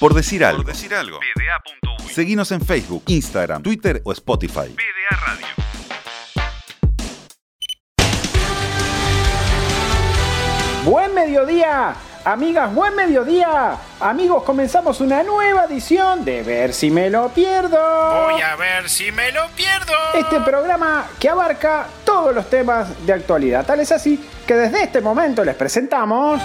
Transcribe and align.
Por 0.00 0.14
decir 0.14 0.42
algo. 0.42 0.64
Seguinos 2.10 2.50
en 2.52 2.62
Facebook, 2.62 3.04
Instagram, 3.06 3.62
Twitter 3.62 4.00
o 4.02 4.12
Spotify. 4.12 4.74
PDA 4.74 5.16
Radio. 5.26 5.46
Buen 10.86 11.12
mediodía, 11.12 11.94
amigas, 12.24 12.74
buen 12.74 12.96
mediodía. 12.96 13.76
Amigos, 14.00 14.42
comenzamos 14.44 15.02
una 15.02 15.22
nueva 15.22 15.66
edición 15.66 16.24
de 16.24 16.44
Ver 16.44 16.72
si 16.72 16.90
me 16.90 17.10
lo 17.10 17.28
pierdo. 17.28 17.76
Voy 18.22 18.40
a 18.40 18.56
ver 18.56 18.88
si 18.88 19.12
me 19.12 19.30
lo 19.32 19.48
pierdo. 19.48 19.92
Este 20.14 20.40
programa 20.40 21.08
que 21.18 21.28
abarca 21.28 21.86
todos 22.06 22.34
los 22.34 22.48
temas 22.48 23.04
de 23.04 23.12
actualidad. 23.12 23.66
Tal 23.66 23.80
es 23.80 23.92
así 23.92 24.18
que 24.46 24.54
desde 24.54 24.82
este 24.82 25.02
momento 25.02 25.44
les 25.44 25.56
presentamos... 25.56 26.40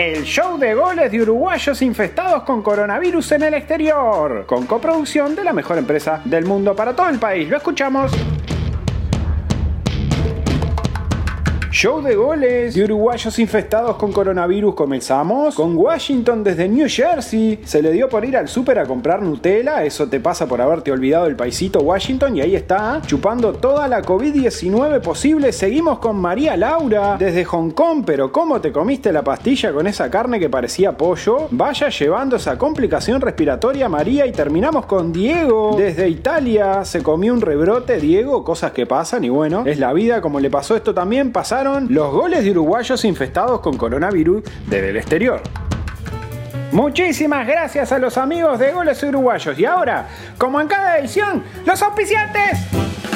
El 0.00 0.24
show 0.24 0.56
de 0.56 0.72
goles 0.72 1.12
de 1.12 1.20
uruguayos 1.20 1.82
infestados 1.82 2.44
con 2.44 2.62
coronavirus 2.62 3.32
en 3.32 3.42
el 3.42 3.52
exterior, 3.52 4.46
con 4.46 4.66
coproducción 4.66 5.36
de 5.36 5.44
la 5.44 5.52
mejor 5.52 5.76
empresa 5.76 6.22
del 6.24 6.46
mundo 6.46 6.74
para 6.74 6.96
todo 6.96 7.10
el 7.10 7.18
país. 7.18 7.46
Lo 7.50 7.58
escuchamos. 7.58 8.10
Show 11.72 12.02
de 12.02 12.16
goles 12.16 12.74
de 12.74 12.82
uruguayos 12.82 13.38
infestados 13.38 13.94
con 13.94 14.12
coronavirus 14.12 14.74
comenzamos 14.74 15.54
con 15.54 15.76
Washington 15.76 16.42
desde 16.42 16.68
New 16.68 16.88
Jersey. 16.88 17.60
Se 17.64 17.80
le 17.80 17.92
dio 17.92 18.08
por 18.08 18.24
ir 18.24 18.36
al 18.36 18.48
súper 18.48 18.80
a 18.80 18.86
comprar 18.86 19.22
Nutella, 19.22 19.84
eso 19.84 20.08
te 20.08 20.18
pasa 20.18 20.48
por 20.48 20.60
haberte 20.60 20.90
olvidado 20.90 21.26
el 21.26 21.36
paisito 21.36 21.78
Washington 21.78 22.36
y 22.36 22.40
ahí 22.40 22.56
está, 22.56 23.00
chupando 23.06 23.52
toda 23.52 23.86
la 23.86 24.02
COVID-19 24.02 25.00
posible. 25.00 25.52
Seguimos 25.52 26.00
con 26.00 26.16
María 26.16 26.56
Laura 26.56 27.16
desde 27.16 27.44
Hong 27.44 27.70
Kong, 27.70 28.02
pero 28.04 28.32
¿cómo 28.32 28.60
te 28.60 28.72
comiste 28.72 29.12
la 29.12 29.22
pastilla 29.22 29.72
con 29.72 29.86
esa 29.86 30.10
carne 30.10 30.40
que 30.40 30.50
parecía 30.50 30.96
pollo? 30.96 31.46
Vaya 31.52 31.88
llevando 31.88 32.34
esa 32.34 32.58
complicación 32.58 33.20
respiratoria 33.20 33.88
María 33.88 34.26
y 34.26 34.32
terminamos 34.32 34.86
con 34.86 35.12
Diego 35.12 35.76
desde 35.78 36.08
Italia. 36.08 36.84
Se 36.84 37.00
comió 37.04 37.32
un 37.32 37.40
rebrote 37.40 38.00
Diego, 38.00 38.42
cosas 38.42 38.72
que 38.72 38.86
pasan 38.86 39.22
y 39.22 39.28
bueno, 39.28 39.62
es 39.66 39.78
la 39.78 39.92
vida 39.92 40.20
como 40.20 40.40
le 40.40 40.50
pasó 40.50 40.74
esto 40.74 40.92
también, 40.92 41.30
los 41.64 42.12
goles 42.12 42.44
de 42.44 42.50
uruguayos 42.50 43.04
infestados 43.04 43.60
con 43.60 43.76
coronavirus 43.76 44.42
desde 44.66 44.90
el 44.90 44.96
exterior. 44.96 45.42
Muchísimas 46.72 47.46
gracias 47.46 47.90
a 47.90 47.98
los 47.98 48.16
amigos 48.16 48.58
de 48.58 48.72
Goles 48.72 49.02
Uruguayos. 49.02 49.58
Y 49.58 49.64
ahora, 49.64 50.06
como 50.38 50.60
en 50.60 50.68
cada 50.68 50.98
edición, 50.98 51.42
los 51.66 51.82
auspiciantes. 51.82 53.09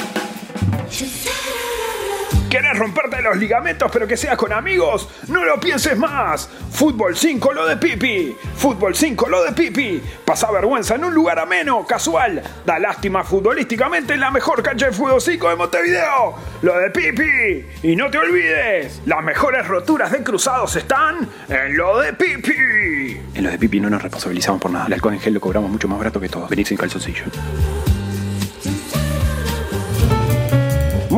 ¿Querés 2.74 2.88
romperte 2.88 3.22
los 3.22 3.36
ligamentos 3.36 3.88
pero 3.92 4.04
que 4.04 4.16
sea 4.16 4.36
con 4.36 4.52
amigos? 4.52 5.08
No 5.28 5.44
lo 5.44 5.60
pienses 5.60 5.96
más. 5.96 6.50
Fútbol 6.72 7.16
5 7.16 7.52
lo 7.52 7.66
de 7.68 7.76
Pipi. 7.76 8.36
Fútbol 8.56 8.96
5 8.96 9.28
lo 9.28 9.44
de 9.44 9.52
Pipi. 9.52 10.02
Pasa 10.24 10.50
vergüenza 10.50 10.96
en 10.96 11.04
un 11.04 11.14
lugar 11.14 11.38
ameno, 11.38 11.86
casual. 11.86 12.42
Da 12.66 12.80
lástima 12.80 13.22
futbolísticamente 13.22 14.14
en 14.14 14.20
la 14.20 14.32
mejor 14.32 14.60
cancha 14.60 14.86
de 14.86 14.92
fútbol 14.92 15.20
5 15.20 15.50
de 15.50 15.54
Montevideo. 15.54 16.34
Lo 16.62 16.76
de 16.76 16.90
Pipi. 16.90 17.88
Y 17.88 17.94
no 17.94 18.10
te 18.10 18.18
olvides, 18.18 19.02
las 19.06 19.22
mejores 19.22 19.68
roturas 19.68 20.10
de 20.10 20.24
cruzados 20.24 20.74
están 20.74 21.28
en 21.48 21.76
lo 21.76 22.00
de 22.00 22.12
Pipi. 22.12 23.20
En 23.34 23.44
lo 23.44 23.50
de 23.50 23.58
Pipi 23.58 23.78
no 23.78 23.88
nos 23.88 24.02
responsabilizamos 24.02 24.60
por 24.60 24.72
nada. 24.72 24.86
El 24.86 24.94
alcohol 24.94 25.14
en 25.14 25.20
gel 25.20 25.34
lo 25.34 25.40
cobramos 25.40 25.70
mucho 25.70 25.86
más 25.86 25.98
barato 25.98 26.20
que 26.20 26.28
todo. 26.28 26.48
Venid 26.48 26.66
sin 26.66 26.76
calzoncillo. 26.76 27.22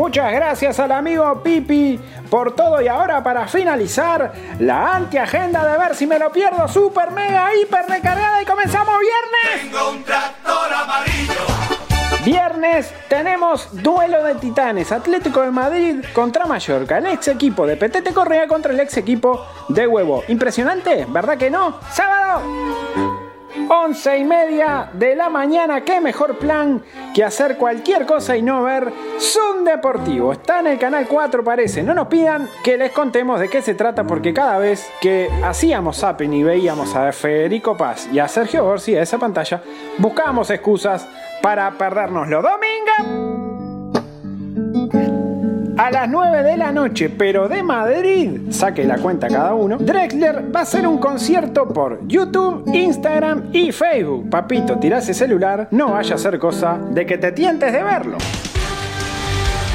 Muchas 0.07 0.33
gracias 0.33 0.79
al 0.79 0.93
amigo 0.93 1.43
Pipi 1.43 1.99
por 2.31 2.55
todo 2.55 2.81
y 2.81 2.87
ahora 2.87 3.25
para 3.25 3.49
finalizar 3.49 4.33
la 4.61 4.95
antiagenda 4.95 5.67
de 5.67 5.77
ver 5.77 5.97
si 5.97 6.07
me 6.07 6.17
lo 6.17 6.31
pierdo 6.31 6.69
super 6.69 7.11
mega 7.11 7.53
hiper 7.57 7.87
recargada 7.89 8.41
y 8.41 8.45
comenzamos 8.45 8.95
viernes. 9.01 9.63
Tengo 9.63 9.91
un 9.91 10.05
tractor 10.05 10.73
amarillo. 10.73 11.35
Viernes 12.25 12.95
tenemos 13.09 13.69
duelo 13.83 14.23
de 14.23 14.37
titanes, 14.37 14.93
Atlético 14.93 15.43
de 15.43 15.51
Madrid 15.51 16.05
contra 16.13 16.47
Mallorca, 16.47 16.99
el 16.99 17.07
ex 17.07 17.27
equipo 17.27 17.67
de 17.67 17.77
Petete 17.77 18.15
Correa 18.15 18.47
contra 18.47 18.73
el 18.73 18.79
ex 18.79 18.97
equipo 18.99 19.45
de 19.69 19.89
Huevo. 19.89 20.23
Impresionante, 20.29 21.05
¿verdad 21.09 21.37
que 21.37 21.51
no? 21.51 21.81
Sábado. 21.91 22.76
11 23.69 24.19
y 24.19 24.25
media 24.25 24.89
de 24.93 25.17
la 25.17 25.29
mañana, 25.29 25.83
qué 25.83 26.01
mejor 26.01 26.39
plan 26.39 26.83
que 27.15 27.25
hacer 27.25 27.57
cualquier 27.57 28.07
cosa 28.07 28.37
y 28.37 28.43
no 28.43 28.63
ver 28.63 28.93
Zoom 29.19 29.65
Deportivo. 29.65 30.33
Está 30.33 30.61
en 30.61 30.69
el 30.69 30.79
canal 30.79 31.07
4 31.09 31.43
parece. 31.43 31.83
No 31.83 31.95
nos 31.95 32.09
pidan 32.09 32.49
que 32.63 32.77
les 32.77 32.93
contemos 32.93 33.41
de 33.41 33.49
qué 33.49 33.63
se 33.63 33.75
trata 33.75 34.05
porque 34.05 34.33
cada 34.33 34.59
vez 34.59 34.91
que 35.01 35.29
hacíamos 35.45 35.99
zapping 35.99 36.33
y 36.33 36.43
veíamos 36.43 36.95
a 36.95 37.13
Federico 37.13 37.77
Paz 37.77 38.09
y 38.13 38.19
a 38.19 38.29
Sergio 38.29 38.67
Orsi 38.67 38.97
a 38.97 39.03
esa 39.03 39.19
pantalla, 39.19 39.63
buscábamos 39.99 40.51
excusas 40.51 41.09
para 41.43 41.71
perdernoslo. 41.73 42.43
Domingo 42.43 43.26
a 45.77 45.91
las 45.91 46.09
9 46.09 46.43
de 46.43 46.57
la 46.57 46.73
noche, 46.73 47.11
pero 47.11 47.49
de 47.49 47.63
Madrid, 47.63 48.41
saque 48.51 48.85
la 48.85 48.99
cuenta 48.99 49.29
cada 49.29 49.55
uno, 49.55 49.77
Drexler 49.79 50.55
va 50.55 50.61
a 50.61 50.63
hacer 50.63 50.87
un 50.87 50.99
concierto 50.99 51.69
por 51.69 52.07
YouTube, 52.07 52.65
Instagram 52.75 53.51
y 53.53 53.73
Facebook. 53.73 54.31
Papito, 54.31 54.79
tirá 54.79 54.99
ese 54.99 55.15
celular, 55.15 55.69
no 55.71 55.93
vaya 55.93 56.15
a 56.15 56.19
ser 56.19 56.39
cosa 56.39 56.79
de 56.91 57.05
que 57.05 57.19
te 57.19 57.33
tientes 57.33 57.73
de 57.73 57.83
verlo. 57.83 58.17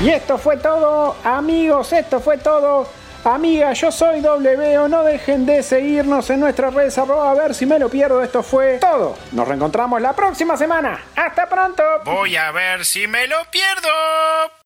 Y 0.04 0.10
esto 0.10 0.38
fue 0.38 0.58
todo, 0.58 1.16
amigos, 1.24 1.94
esto 1.94 2.20
fue 2.20 2.38
todo. 2.38 2.88
Amiga, 3.24 3.72
yo 3.74 3.92
soy 3.92 4.20
W, 4.22 4.90
no 4.90 5.04
dejen 5.04 5.46
de 5.46 5.62
seguirnos 5.62 6.28
en 6.32 6.40
nuestras 6.40 6.74
redes 6.74 6.98
arroba 6.98 7.30
a 7.30 7.36
ver 7.36 7.54
si 7.54 7.68
me 7.68 7.78
lo 7.78 7.88
pierdo. 7.88 8.24
Esto 8.24 8.42
fue 8.42 8.80
todo. 8.80 9.16
Nos 9.32 9.48
reencontramos 9.48 10.02
la 10.02 10.14
próxima 10.14 10.58
semana. 10.58 11.00
¡Hasta 11.16 11.48
pronto! 11.48 11.84
Voy 12.04 12.36
a 12.36 12.52
ver 12.52 12.84
si 12.84 13.06
me 13.06 13.28
lo 13.28 13.38
pierdo. 13.52 14.61